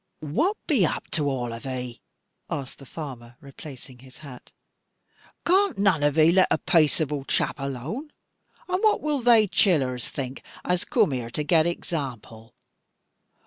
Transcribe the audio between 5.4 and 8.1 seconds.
"cas'n none on 'e lat a pacible chap alo